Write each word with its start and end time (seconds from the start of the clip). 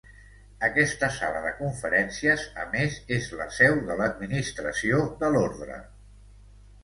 Aquesta 0.67 1.07
sala 1.17 1.41
de 1.43 1.49
conferències 1.57 2.45
a 2.63 2.63
més 2.71 2.97
és 3.17 3.29
la 3.41 3.47
seu 3.59 3.77
de 3.91 3.97
l'administració 4.01 5.03
de 5.21 5.33
l'Ordre. 5.35 5.77